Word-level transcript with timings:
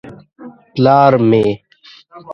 _پلار 0.73 1.13
مې. 1.29 1.43